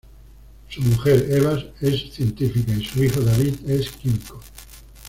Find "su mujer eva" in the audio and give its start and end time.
0.67-1.63